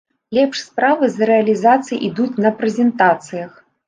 Лепш 0.35 0.59
справы 0.67 1.09
з 1.15 1.27
рэалізацыяй 1.29 2.01
ідуць 2.07 2.39
на 2.47 2.51
прэзентацыях. 2.63 3.53